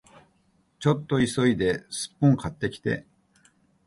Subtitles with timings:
[0.79, 3.05] ちょっと急いでスッポン買ってきて